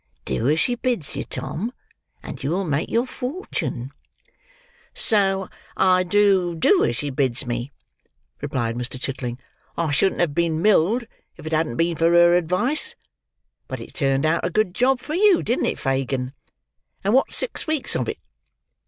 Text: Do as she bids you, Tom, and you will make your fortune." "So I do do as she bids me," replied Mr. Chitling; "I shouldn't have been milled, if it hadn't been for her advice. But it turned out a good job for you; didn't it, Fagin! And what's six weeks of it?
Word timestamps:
Do 0.25 0.49
as 0.49 0.59
she 0.59 0.73
bids 0.73 1.15
you, 1.15 1.23
Tom, 1.23 1.73
and 2.23 2.41
you 2.43 2.49
will 2.49 2.63
make 2.65 2.89
your 2.89 3.05
fortune." 3.05 3.91
"So 4.95 5.47
I 5.77 6.01
do 6.01 6.55
do 6.55 6.83
as 6.83 6.95
she 6.95 7.11
bids 7.11 7.45
me," 7.45 7.71
replied 8.41 8.75
Mr. 8.75 8.99
Chitling; 8.99 9.37
"I 9.77 9.91
shouldn't 9.91 10.21
have 10.21 10.33
been 10.33 10.59
milled, 10.59 11.03
if 11.37 11.45
it 11.45 11.51
hadn't 11.53 11.75
been 11.77 11.97
for 11.97 12.09
her 12.13 12.33
advice. 12.33 12.95
But 13.67 13.79
it 13.79 13.93
turned 13.93 14.25
out 14.25 14.43
a 14.43 14.49
good 14.49 14.73
job 14.73 14.99
for 14.99 15.13
you; 15.13 15.43
didn't 15.43 15.67
it, 15.67 15.77
Fagin! 15.77 16.33
And 17.03 17.13
what's 17.13 17.35
six 17.37 17.67
weeks 17.67 17.95
of 17.95 18.09
it? 18.09 18.17